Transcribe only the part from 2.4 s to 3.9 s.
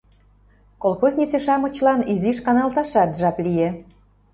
каналташат жап лие.